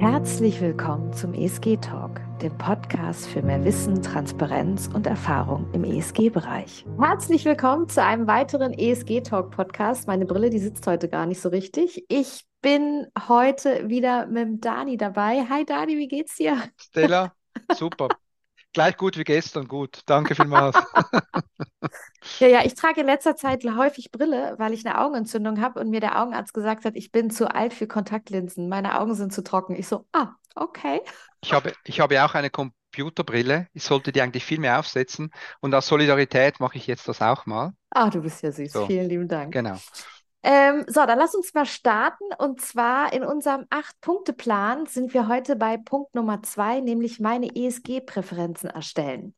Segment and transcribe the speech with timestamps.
[0.00, 6.86] Herzlich willkommen zum ESG Talk, dem Podcast für mehr Wissen, Transparenz und Erfahrung im ESG-Bereich.
[6.98, 10.06] Herzlich willkommen zu einem weiteren ESG Talk Podcast.
[10.06, 12.06] Meine Brille, die sitzt heute gar nicht so richtig.
[12.08, 15.44] Ich bin heute wieder mit Dani dabei.
[15.50, 16.56] Hi Dani, wie geht's dir?
[16.78, 17.34] Stella,
[17.74, 18.08] super.
[18.72, 20.00] Gleich gut wie gestern, gut.
[20.06, 20.78] Danke vielmals.
[22.38, 25.90] Ja, ja, ich trage in letzter Zeit häufig Brille, weil ich eine Augenentzündung habe und
[25.90, 28.68] mir der Augenarzt gesagt hat, ich bin zu alt für Kontaktlinsen.
[28.68, 29.76] Meine Augen sind zu trocken.
[29.76, 31.00] Ich so, ah, okay.
[31.42, 33.68] Ich habe, ich habe auch eine Computerbrille.
[33.72, 35.30] Ich sollte die eigentlich viel mehr aufsetzen.
[35.60, 37.72] Und aus Solidarität mache ich jetzt das auch mal.
[37.90, 38.72] Ah, du bist ja süß.
[38.72, 39.52] So, Vielen lieben Dank.
[39.52, 39.76] genau.
[40.42, 42.24] Ähm, so, dann lass uns mal starten.
[42.38, 48.70] Und zwar in unserem Acht-Punkte-Plan sind wir heute bei Punkt Nummer zwei, nämlich meine ESG-Präferenzen
[48.70, 49.34] erstellen.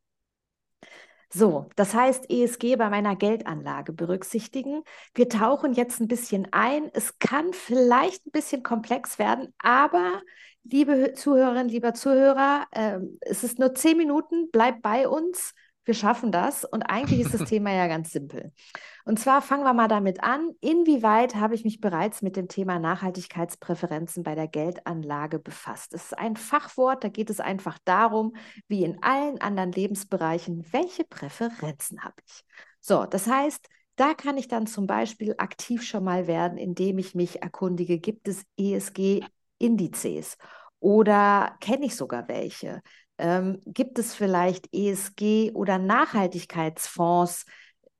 [1.35, 4.83] So, das heißt ESG bei meiner Geldanlage berücksichtigen.
[5.15, 6.91] Wir tauchen jetzt ein bisschen ein.
[6.93, 10.21] Es kann vielleicht ein bisschen komplex werden, aber
[10.63, 15.55] liebe Zuhörerinnen, lieber Zuhörer, äh, es ist nur zehn Minuten, bleib bei uns.
[15.85, 18.51] Wir schaffen das und eigentlich ist das Thema ja ganz simpel.
[19.05, 22.79] Und zwar fangen wir mal damit an, inwieweit habe ich mich bereits mit dem Thema
[22.79, 25.93] Nachhaltigkeitspräferenzen bei der Geldanlage befasst.
[25.93, 28.33] Es ist ein Fachwort, da geht es einfach darum,
[28.67, 32.45] wie in allen anderen Lebensbereichen, welche Präferenzen habe ich.
[32.79, 37.13] So, das heißt, da kann ich dann zum Beispiel aktiv schon mal werden, indem ich
[37.13, 40.37] mich erkundige, gibt es ESG-Indizes
[40.79, 42.81] oder kenne ich sogar welche?
[43.17, 47.45] Ähm, gibt es vielleicht ESG- oder Nachhaltigkeitsfonds,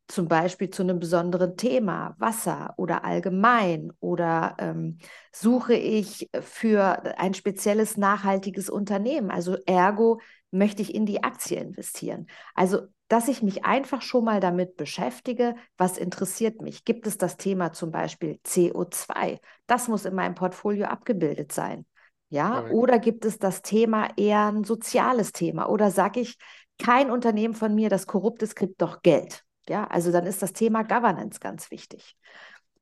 [0.07, 3.91] zum Beispiel zu einem besonderen Thema, Wasser oder allgemein?
[3.99, 4.99] Oder ähm,
[5.31, 9.31] suche ich für ein spezielles nachhaltiges Unternehmen?
[9.31, 10.19] Also ergo
[10.51, 12.27] möchte ich in die Aktie investieren.
[12.53, 16.85] Also, dass ich mich einfach schon mal damit beschäftige, was interessiert mich.
[16.85, 19.39] Gibt es das Thema zum Beispiel CO2?
[19.67, 21.85] Das muss in meinem Portfolio abgebildet sein.
[22.29, 25.69] Ja, oder gibt es das Thema eher ein soziales Thema?
[25.69, 26.37] Oder sage ich,
[26.79, 29.42] kein Unternehmen von mir, das korrupt ist, kriegt doch Geld.
[29.67, 32.15] Ja, also dann ist das Thema Governance ganz wichtig.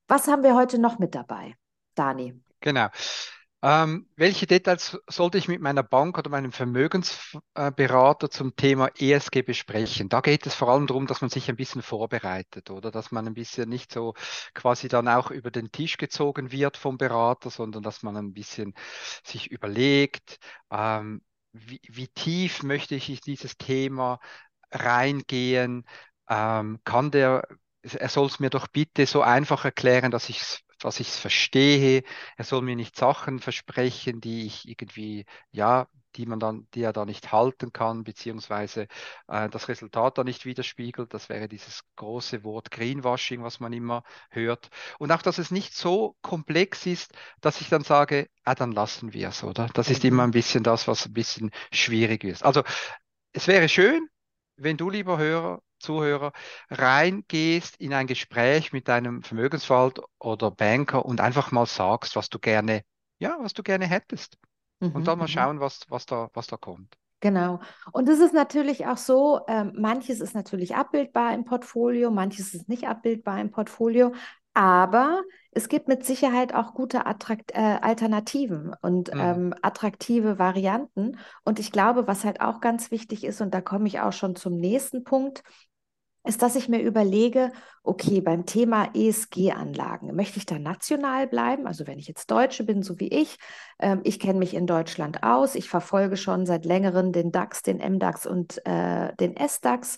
[0.08, 1.56] Was haben wir heute noch mit dabei,
[1.96, 2.42] Dani?
[2.60, 2.90] Genau.
[3.64, 10.10] Ähm, welche Details sollte ich mit meiner Bank oder meinem Vermögensberater zum Thema ESG besprechen?
[10.10, 13.28] Da geht es vor allem darum, dass man sich ein bisschen vorbereitet, oder dass man
[13.28, 14.16] ein bisschen nicht so
[14.56, 18.74] quasi dann auch über den Tisch gezogen wird vom Berater, sondern dass man ein bisschen
[19.24, 20.40] sich überlegt,
[20.72, 21.22] ähm,
[21.54, 24.20] wie, wie tief möchte ich in dieses Thema
[24.72, 25.86] reingehen?
[26.32, 27.48] Ähm, kann der,
[27.84, 31.20] er soll es mir doch bitte so einfach erklären, dass ich es dass ich es
[31.20, 32.04] verstehe.
[32.38, 36.94] Er soll mir nicht Sachen versprechen, die ich irgendwie, ja, die man dann, die er
[36.94, 38.88] da nicht halten kann, beziehungsweise
[39.28, 41.14] äh, das Resultat da nicht widerspiegelt.
[41.14, 44.70] Das wäre dieses große Wort Greenwashing, was man immer hört.
[45.00, 49.14] Und auch, dass es nicht so komplex ist, dass ich dann sage, ah, dann lassen
[49.14, 49.68] wir es, oder?
[49.74, 52.44] Das ist immer ein bisschen das, was ein bisschen schwierig ist.
[52.44, 52.64] Also
[53.34, 54.08] es wäre schön,
[54.58, 56.32] wenn du, lieber Hörer, Zuhörer,
[56.70, 62.40] reingehst in ein Gespräch mit deinem Vermögensverwalter oder Banker und einfach mal sagst, was du
[62.40, 62.84] gerne,
[63.20, 64.38] ja, was du gerne hättest.
[64.94, 65.30] Und Mhm, dann mal mhm.
[65.30, 66.98] schauen, was, was da, was da kommt.
[67.20, 67.60] Genau.
[67.92, 72.68] Und es ist natürlich auch so, ähm, manches ist natürlich abbildbar im Portfolio, manches ist
[72.68, 74.12] nicht abbildbar im Portfolio,
[74.56, 75.22] aber
[75.52, 79.20] es gibt mit Sicherheit auch gute Attrakt äh, Alternativen und Mhm.
[79.20, 81.18] ähm, attraktive Varianten.
[81.44, 84.36] Und ich glaube, was halt auch ganz wichtig ist, und da komme ich auch schon
[84.36, 85.44] zum nächsten Punkt,
[86.24, 87.52] ist, dass ich mir überlege,
[87.84, 91.66] okay, beim Thema ESG-Anlagen, möchte ich da national bleiben?
[91.66, 93.38] Also wenn ich jetzt Deutsche bin, so wie ich,
[93.80, 97.78] ähm, ich kenne mich in Deutschland aus, ich verfolge schon seit längerem den DAX, den
[97.78, 99.98] MDAX und äh, den SDAX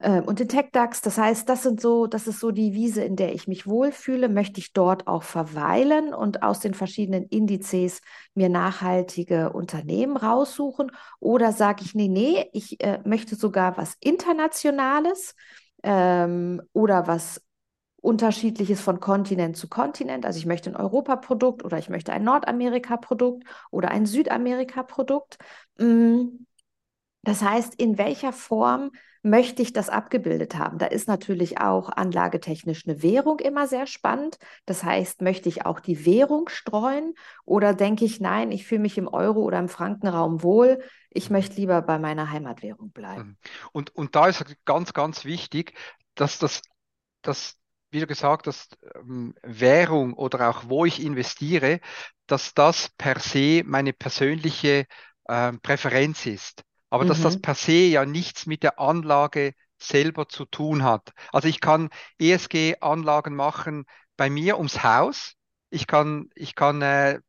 [0.00, 1.02] äh, und den TechDAX.
[1.02, 4.28] Das heißt, das sind so, das ist so die Wiese, in der ich mich wohlfühle.
[4.28, 8.00] Möchte ich dort auch verweilen und aus den verschiedenen Indizes
[8.34, 10.90] mir nachhaltige Unternehmen raussuchen?
[11.20, 15.34] Oder sage ich, nee, nee, ich äh, möchte sogar was Internationales
[15.82, 17.42] ähm, oder was
[18.02, 20.26] Unterschiedliches von Kontinent zu Kontinent.
[20.26, 25.38] Also ich möchte ein Europaprodukt oder ich möchte ein Nordamerika-Produkt oder ein Südamerika-Produkt.
[25.78, 26.46] Mm,
[27.22, 30.78] Das heißt, in welcher Form möchte ich das abgebildet haben?
[30.78, 34.38] Da ist natürlich auch anlagetechnisch eine Währung immer sehr spannend.
[34.66, 37.14] Das heißt, möchte ich auch die Währung streuen
[37.44, 40.82] oder denke ich, nein, ich fühle mich im Euro- oder im Frankenraum wohl.
[41.10, 43.22] Ich möchte lieber bei meiner Heimatwährung bleiben.
[43.22, 43.36] Mhm.
[43.72, 45.74] Und, und da ist ganz, ganz wichtig,
[46.14, 46.62] dass das,
[47.22, 47.56] das
[47.90, 51.80] wie du gesagt hast, ähm, Währung oder auch wo ich investiere,
[52.26, 54.86] dass das per se meine persönliche
[55.28, 56.62] ähm, Präferenz ist.
[56.90, 57.40] Aber dass das Mhm.
[57.40, 61.12] per se ja nichts mit der Anlage selber zu tun hat.
[61.32, 61.88] Also ich kann
[62.18, 63.84] ESG-Anlagen machen
[64.16, 65.34] bei mir ums Haus.
[65.70, 67.20] Ich kann, ich kann äh,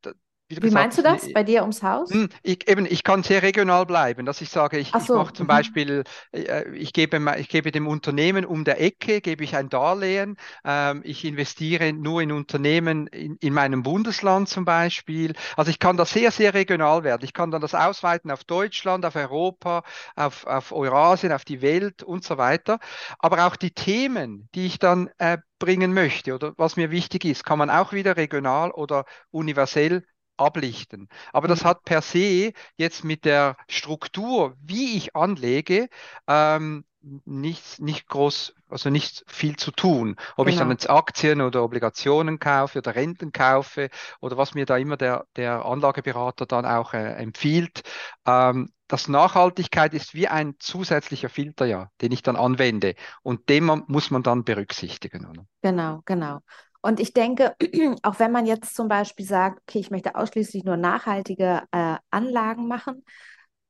[0.56, 1.32] wie, wie meinst du das?
[1.32, 2.10] Bei dir ums Haus?
[2.10, 4.98] Hm, ich, eben, ich kann sehr regional bleiben, dass ich sage, ich, so.
[4.98, 5.48] ich mache zum mhm.
[5.48, 10.36] Beispiel, äh, ich, gebe, ich gebe dem Unternehmen um der Ecke, gebe ich ein Darlehen,
[10.64, 15.34] ähm, ich investiere nur in Unternehmen in, in meinem Bundesland zum Beispiel.
[15.56, 17.24] Also ich kann da sehr, sehr regional werden.
[17.24, 19.82] Ich kann dann das ausweiten auf Deutschland, auf Europa,
[20.16, 22.78] auf, auf Eurasien, auf die Welt und so weiter.
[23.18, 27.44] Aber auch die Themen, die ich dann äh, bringen möchte oder was mir wichtig ist,
[27.44, 30.04] kann man auch wieder regional oder universell
[30.36, 31.08] ablichten.
[31.32, 31.68] Aber das mhm.
[31.68, 35.88] hat per se jetzt mit der Struktur, wie ich anlege,
[36.26, 36.84] ähm,
[37.24, 40.16] nicht, nicht groß, also nicht viel zu tun.
[40.36, 40.48] Ob genau.
[40.48, 40.72] ich dann genau.
[40.72, 43.90] jetzt Aktien oder Obligationen kaufe oder Renten kaufe
[44.20, 47.82] oder was mir da immer der, der Anlageberater dann auch äh, empfiehlt.
[48.26, 52.94] Ähm, das Nachhaltigkeit ist wie ein zusätzlicher Filter, ja, den ich dann anwende.
[53.22, 55.26] Und den muss man dann berücksichtigen.
[55.26, 55.46] Oder?
[55.62, 56.40] Genau, genau.
[56.82, 57.56] Und ich denke,
[58.02, 62.66] auch wenn man jetzt zum Beispiel sagt, okay, ich möchte ausschließlich nur nachhaltige äh, Anlagen
[62.66, 63.04] machen,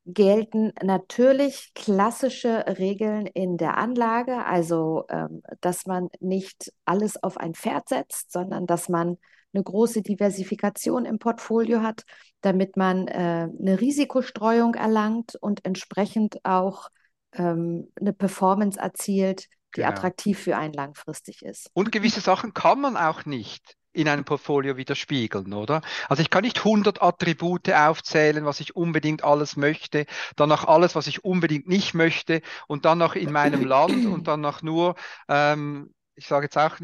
[0.05, 7.53] gelten natürlich klassische Regeln in der Anlage, also ähm, dass man nicht alles auf ein
[7.53, 9.17] Pferd setzt, sondern dass man
[9.53, 12.03] eine große Diversifikation im Portfolio hat,
[12.41, 16.89] damit man äh, eine Risikostreuung erlangt und entsprechend auch
[17.33, 19.89] ähm, eine Performance erzielt, die genau.
[19.89, 21.69] attraktiv für einen langfristig ist.
[21.73, 25.81] Und gewisse Sachen kann man auch nicht in einem Portfolio widerspiegeln, oder?
[26.09, 30.05] Also ich kann nicht 100 Attribute aufzählen, was ich unbedingt alles möchte,
[30.35, 34.27] dann noch alles, was ich unbedingt nicht möchte und dann noch in meinem Land und
[34.27, 34.95] dann noch nur,
[35.29, 36.77] ähm, ich sage jetzt auch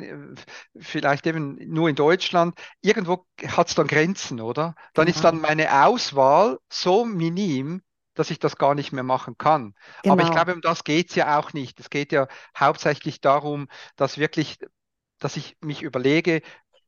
[0.80, 4.76] vielleicht eben nur in Deutschland, irgendwo hat es dann Grenzen, oder?
[4.94, 5.16] Dann genau.
[5.16, 7.82] ist dann meine Auswahl so minim,
[8.20, 9.74] dass ich das gar nicht mehr machen kann.
[10.04, 10.14] Genau.
[10.14, 10.44] Aber ich genau.
[10.44, 11.80] glaube, um das geht es ja auch nicht.
[11.80, 12.28] Es geht ja
[12.58, 14.60] hauptsächlich darum, dass wirklich,
[15.20, 16.42] dass ich mich überlege,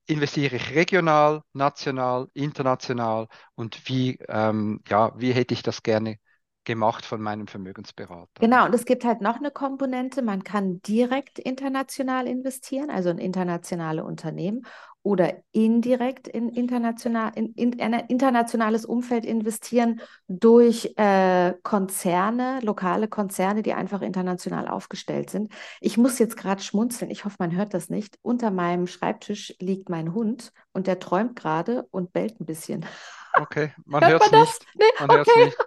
[0.08, 6.18] investiere ich regional, national, international und wie, ähm, ja, wie hätte ich das gerne
[6.66, 8.42] gemacht von meinem Vermögensberater.
[8.42, 13.18] Genau, und es gibt halt noch eine Komponente, man kann direkt international investieren, also in
[13.18, 14.66] internationale Unternehmen
[15.04, 23.64] oder indirekt in, international, in, in ein internationales Umfeld investieren durch äh, Konzerne, lokale Konzerne,
[23.64, 25.52] die einfach international aufgestellt sind.
[25.80, 28.20] Ich muss jetzt gerade schmunzeln, ich hoffe, man hört das nicht.
[28.22, 32.86] Unter meinem Schreibtisch liegt mein Hund und der träumt gerade und bellt ein bisschen.
[33.34, 34.66] Okay, man hört es nicht.
[34.76, 35.46] Nee, man okay.
[35.46, 35.58] nicht.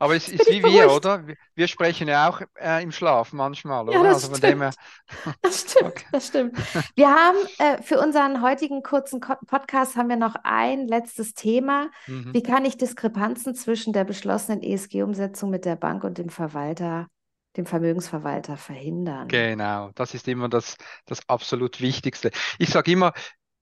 [0.00, 1.24] Aber es ist wie wir, oder?
[1.54, 3.92] Wir sprechen ja auch äh, im Schlaf manchmal, oder?
[3.92, 4.74] Ja, das, also stimmt.
[5.42, 5.84] Das stimmt.
[5.84, 6.04] Okay.
[6.12, 6.58] Das stimmt.
[6.94, 11.90] Wir haben äh, für unseren heutigen kurzen Podcast haben wir noch ein letztes Thema.
[12.06, 12.34] Mhm.
[12.34, 17.08] Wie kann ich Diskrepanzen zwischen der beschlossenen ESG-Umsetzung mit der Bank und dem Verwalter
[17.56, 19.28] dem Vermögensverwalter verhindern.
[19.28, 20.76] Genau, das ist immer das,
[21.06, 22.30] das absolut Wichtigste.
[22.58, 23.12] Ich sage immer,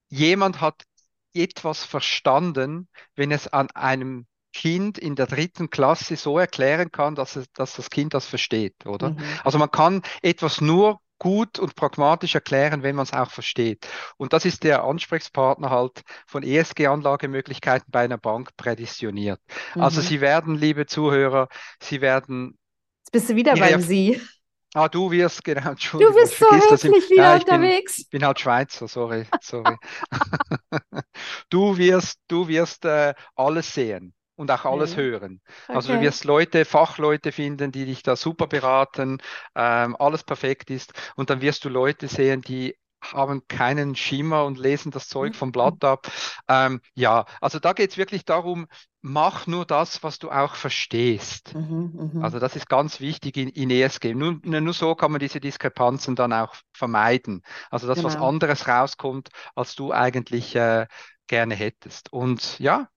[0.09, 0.83] jemand hat
[1.33, 7.35] etwas verstanden, wenn es an einem Kind in der dritten Klasse so erklären kann, dass,
[7.35, 9.09] es, dass das Kind das versteht, oder?
[9.09, 9.23] Mhm.
[9.43, 13.87] Also man kann etwas nur gut und pragmatisch erklären, wenn man es auch versteht.
[14.17, 19.39] Und das ist der Ansprechpartner halt von ESG-Anlagemöglichkeiten bei einer Bank präditioniert.
[19.47, 19.83] Also mhm.
[19.83, 21.47] Also Sie werden, liebe Zuhörer,
[21.81, 22.57] Sie werden.
[23.01, 24.21] Jetzt bist du wieder beim Sie.
[24.75, 26.15] Ah, du wirst, genau, Entschuldigung.
[26.15, 27.99] Du bist so höflich wieder ja, ich unterwegs.
[27.99, 29.77] Ich bin, bin, halt Schweizer, sorry, sorry.
[31.49, 35.01] du wirst, du wirst äh, alles sehen und auch alles okay.
[35.01, 35.41] hören.
[35.67, 35.99] Also okay.
[35.99, 39.19] du wirst Leute, Fachleute finden, die dich da super beraten,
[39.55, 40.93] ähm, alles perfekt ist.
[41.15, 42.75] Und dann wirst du Leute sehen, die
[43.11, 46.09] haben keinen Schimmer und lesen das Zeug vom Blatt ab.
[46.47, 48.67] Ähm, ja, also da geht es wirklich darum,
[49.01, 51.53] mach nur das, was du auch verstehst.
[51.53, 52.23] Mhm, mh.
[52.23, 54.13] Also das ist ganz wichtig in, in ESG.
[54.13, 57.41] Nur, nur so kann man diese Diskrepanzen dann auch vermeiden.
[57.69, 58.07] Also dass genau.
[58.07, 60.87] was anderes rauskommt, als du eigentlich äh,
[61.27, 62.13] gerne hättest.
[62.13, 62.87] Und ja,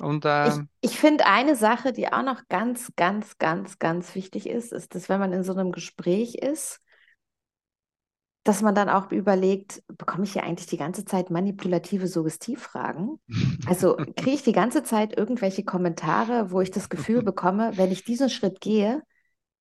[0.00, 4.48] und, ähm, ich, ich finde eine Sache, die auch noch ganz, ganz, ganz, ganz wichtig
[4.48, 6.80] ist, ist, dass wenn man in so einem Gespräch ist,
[8.44, 13.20] dass man dann auch überlegt, bekomme ich hier eigentlich die ganze Zeit manipulative Suggestivfragen?
[13.66, 18.04] Also kriege ich die ganze Zeit irgendwelche Kommentare, wo ich das Gefühl bekomme, wenn ich
[18.04, 19.02] diesen Schritt gehe,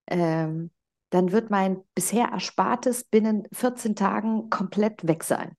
[0.08, 0.72] ähm,
[1.10, 5.58] dann wird mein bisher Erspartes binnen 14 Tagen komplett weg sein.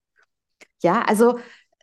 [0.83, 1.39] Ja, also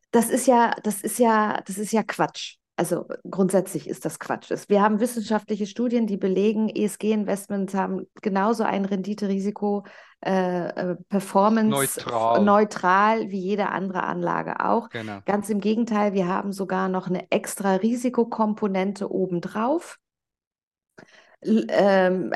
[0.10, 2.58] das ist ja, das ist ja, das ist ja Quatsch.
[2.78, 4.52] Also grundsätzlich ist das Quatsch.
[4.68, 9.86] Wir haben wissenschaftliche Studien, die belegen, ESG-Investments haben genauso ein Rendite-Risiko,
[10.26, 12.44] äh, äh, Performance neutral.
[12.44, 13.32] neutral.
[13.32, 14.90] wie jede andere Anlage auch.
[14.90, 15.20] Genau.
[15.26, 19.98] Ganz im Gegenteil, wir haben sogar noch eine extra Risikokomponente obendrauf.
[21.42, 22.34] Ähm,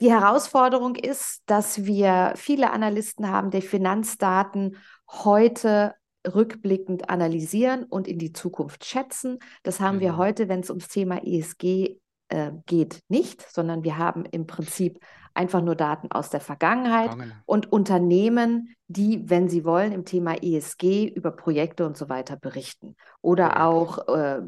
[0.00, 4.76] die Herausforderung ist, dass wir viele Analysten haben, die Finanzdaten
[5.08, 5.94] heute
[6.26, 9.38] rückblickend analysieren und in die Zukunft schätzen.
[9.62, 10.00] Das haben mhm.
[10.00, 11.98] wir heute, wenn es ums Thema ESG
[12.28, 15.00] äh, geht, nicht, sondern wir haben im Prinzip
[15.34, 17.32] einfach nur Daten aus der Vergangenheit Vergangen.
[17.46, 22.96] und Unternehmen, die, wenn sie wollen, im Thema ESG über Projekte und so weiter berichten.
[23.22, 24.42] Oder auch äh,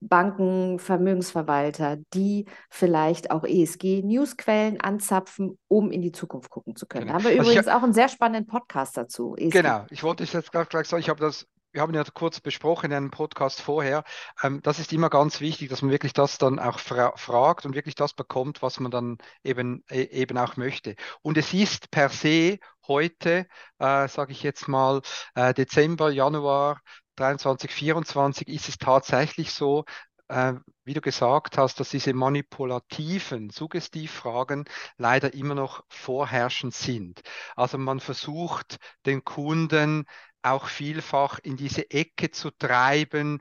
[0.00, 7.06] Banken, Vermögensverwalter, die vielleicht auch ESG-Newsquellen anzapfen, um in die Zukunft gucken zu können.
[7.06, 7.18] Genau.
[7.18, 9.34] Da haben wir also übrigens auch einen sehr spannenden Podcast dazu.
[9.36, 9.50] ESG.
[9.50, 12.40] Genau, ich wollte es jetzt gerade gleich sagen, ich habe das wir haben ja kurz
[12.40, 14.04] besprochen in einem Podcast vorher,
[14.42, 17.74] ähm, das ist immer ganz wichtig, dass man wirklich das dann auch fra fragt und
[17.74, 20.94] wirklich das bekommt, was man dann eben, e eben auch möchte.
[21.20, 23.46] Und es ist per se heute,
[23.78, 25.00] äh, sage ich jetzt mal,
[25.34, 26.80] äh, Dezember, Januar
[27.16, 29.84] 23, 24 ist es tatsächlich so,
[30.28, 34.64] äh, wie du gesagt hast, dass diese manipulativen Suggestivfragen
[34.96, 37.20] leider immer noch vorherrschend sind.
[37.56, 40.04] Also man versucht den Kunden
[40.42, 43.40] auch vielfach in diese Ecke zu treiben.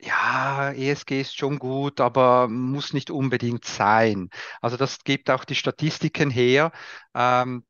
[0.00, 4.30] Ja, ESG ist schon gut, aber muss nicht unbedingt sein.
[4.60, 6.70] Also das gibt auch die Statistiken her.
[7.14, 7.64] Ähm,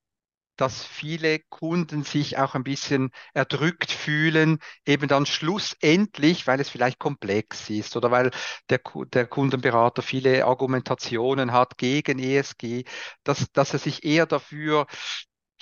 [0.58, 6.98] dass viele Kunden sich auch ein bisschen erdrückt fühlen, eben dann schlussendlich, weil es vielleicht
[6.98, 8.30] komplex ist oder weil
[8.68, 8.80] der,
[9.14, 12.84] der Kundenberater viele Argumentationen hat gegen ESG,
[13.24, 14.86] dass, dass er sich eher dafür,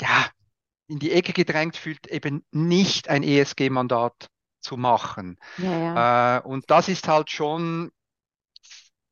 [0.01, 0.27] ja,
[0.89, 4.29] in die Ecke gedrängt fühlt, eben nicht ein ESG-Mandat
[4.61, 5.39] zu machen.
[5.59, 6.39] Ja, ja.
[6.39, 7.91] Äh, und das ist halt schon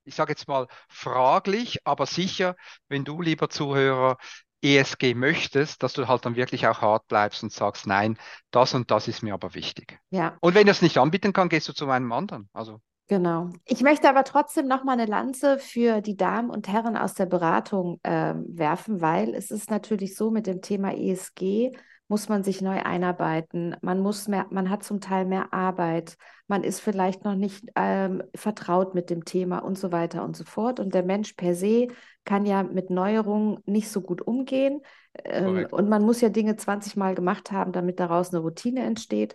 [0.05, 2.57] ich sage jetzt mal fraglich, aber sicher,
[2.88, 4.19] wenn du, lieber Zuhörer,
[4.64, 8.18] ESG möchtest, dass du halt dann wirklich auch hart bleibst und sagst, nein,
[8.50, 9.99] das und das ist mir aber wichtig.
[10.11, 10.37] Ja.
[10.40, 12.49] Und wenn er es nicht anbieten kann, gehst du zu einem anderen.
[12.52, 13.50] Also Genau.
[13.66, 17.26] Ich möchte aber trotzdem noch mal eine Lanze für die Damen und Herren aus der
[17.26, 21.73] Beratung äh, werfen, weil es ist natürlich so mit dem Thema ESG
[22.14, 23.75] muss man sich neu einarbeiten.
[23.80, 26.16] Man muss mehr, man hat zum Teil mehr Arbeit.
[26.47, 30.44] Man ist vielleicht noch nicht ähm, vertraut mit dem Thema und so weiter und so
[30.44, 30.78] fort.
[30.78, 31.88] Und der Mensch per se
[32.25, 34.80] kann ja mit Neuerungen nicht so gut umgehen.
[35.25, 39.35] Ähm, und man muss ja Dinge 20 Mal gemacht haben, damit daraus eine Routine entsteht.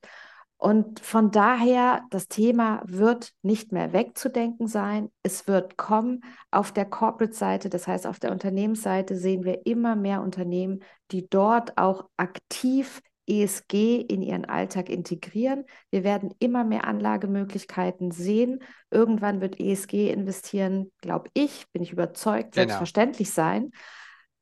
[0.62, 5.10] Und von daher, das Thema wird nicht mehr wegzudenken sein.
[5.24, 6.22] Es wird kommen.
[6.52, 11.78] Auf der Corporate-Seite, das heißt auf der Unternehmensseite, sehen wir immer mehr Unternehmen, die dort
[11.78, 15.64] auch aktiv ESG in ihren Alltag integrieren.
[15.92, 18.62] Wir werden immer mehr Anlagemöglichkeiten sehen.
[18.92, 22.66] Irgendwann wird ESG investieren, glaube ich, bin ich überzeugt, genau.
[22.68, 23.72] selbstverständlich sein.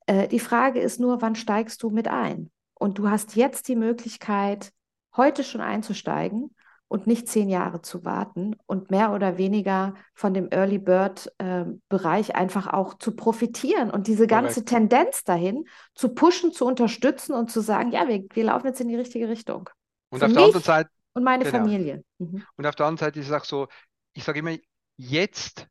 [0.08, 2.50] Äh, die Frage ist nur, wann steigst du mit ein?
[2.74, 4.72] Und du hast jetzt die Möglichkeit,
[5.18, 6.56] heute schon einzusteigen
[6.88, 11.66] und nicht zehn Jahre zu warten und mehr oder weniger von dem Early Bird äh,
[11.90, 14.70] Bereich einfach auch zu profitieren und diese ganze Correct.
[14.70, 18.88] Tendenz dahin zu pushen, zu unterstützen und zu sagen, ja, wir, wir laufen jetzt in
[18.88, 19.70] die richtige Richtung.
[20.10, 21.58] Und Für auf der anderen Seite und meine genau.
[21.58, 22.04] Familie.
[22.20, 22.44] Mhm.
[22.56, 23.68] Und auf der anderen Seite ist es auch so,
[24.14, 24.56] ich sage immer,
[24.96, 25.68] jetzt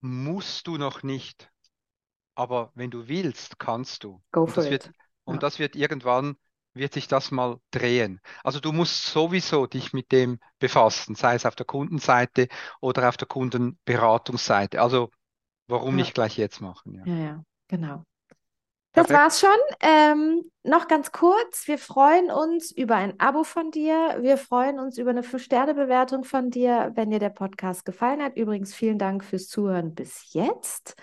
[0.00, 1.50] musst du noch nicht,
[2.36, 4.22] aber wenn du willst, kannst du.
[4.30, 4.70] Go und for it.
[4.70, 4.90] Wird,
[5.24, 5.40] und ja.
[5.40, 6.36] das wird irgendwann
[6.76, 8.20] wird sich das mal drehen.
[8.44, 12.48] Also du musst sowieso dich mit dem befassen, sei es auf der Kundenseite
[12.80, 14.80] oder auf der Kundenberatungsseite.
[14.80, 15.10] Also
[15.66, 15.96] warum ja.
[15.96, 16.94] nicht gleich jetzt machen?
[16.94, 18.04] Ja, ja, ja genau.
[18.96, 19.24] Das Perfekt.
[19.24, 19.50] war's schon.
[19.80, 24.16] Ähm, noch ganz kurz, wir freuen uns über ein Abo von dir.
[24.22, 28.36] Wir freuen uns über eine 5-Sterne-Bewertung von dir, wenn dir der Podcast gefallen hat.
[28.36, 30.94] Übrigens, vielen Dank fürs Zuhören bis jetzt.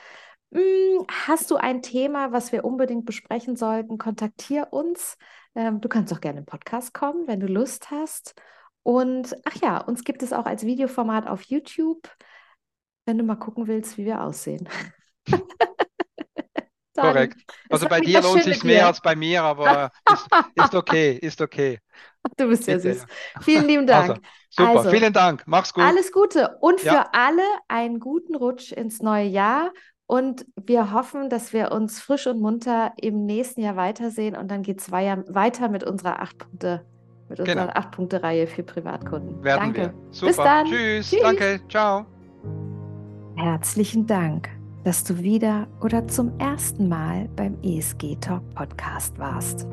[0.51, 4.00] Hm, hast du ein Thema, was wir unbedingt besprechen sollten?
[4.00, 5.15] Kontaktier uns.
[5.55, 8.36] Ähm, du kannst auch gerne im Podcast kommen, wenn du Lust hast.
[8.83, 12.10] Und ach ja, uns gibt es auch als Videoformat auf YouTube,
[13.05, 14.67] wenn du mal gucken willst, wie wir aussehen.
[16.95, 17.41] Korrekt.
[17.69, 21.79] Also bei dir lohnt sich mehr als bei mir, aber ist, ist, okay, ist okay.
[22.38, 23.05] Du bist ja süß.
[23.41, 24.12] Vielen lieben Dank.
[24.12, 25.43] Also, super, also, vielen Dank.
[25.45, 25.83] Mach's gut.
[25.83, 27.10] Alles Gute und für ja.
[27.12, 29.74] alle einen guten Rutsch ins neue Jahr
[30.07, 34.62] und wir hoffen, dass wir uns frisch und munter im nächsten Jahr weitersehen und dann
[34.62, 36.86] geht es weiter mit unserer acht Punkte,
[37.29, 37.74] mit unserer genau.
[37.74, 39.43] acht für Privatkunden.
[39.43, 39.81] Werden danke.
[39.81, 39.93] Wir.
[40.12, 40.27] Super.
[40.27, 40.65] Bis dann.
[40.67, 41.10] Tschüss.
[41.10, 41.22] Tschüss.
[41.22, 41.60] Danke.
[41.69, 42.05] Ciao.
[43.36, 44.50] Herzlichen Dank,
[44.83, 49.67] dass du wieder oder zum ersten Mal beim ESG Talk Podcast warst.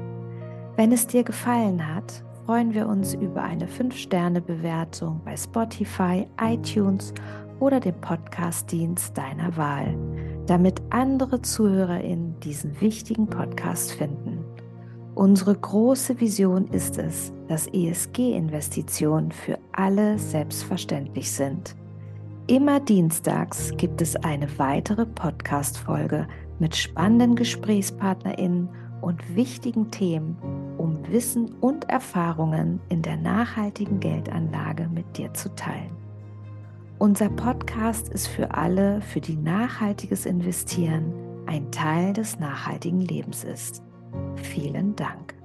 [0.77, 7.13] Wenn es dir gefallen hat, freuen wir uns über eine 5-Sterne-Bewertung bei Spotify, iTunes
[7.61, 9.95] oder dem Podcast-Dienst deiner Wahl,
[10.47, 14.45] damit andere ZuhörerInnen diesen wichtigen Podcast finden.
[15.15, 21.75] Unsere große Vision ist es, dass ESG-Investitionen für alle selbstverständlich sind.
[22.47, 26.27] Immer dienstags gibt es eine weitere Podcast-Folge
[26.59, 28.69] mit spannenden GesprächspartnerInnen
[29.01, 30.37] und wichtigen Themen,
[30.79, 36.00] um Wissen und Erfahrungen in der nachhaltigen Geldanlage mit dir zu teilen.
[37.01, 41.15] Unser Podcast ist für alle, für die nachhaltiges Investieren
[41.47, 43.83] ein Teil des nachhaltigen Lebens ist.
[44.37, 45.40] Vielen Dank.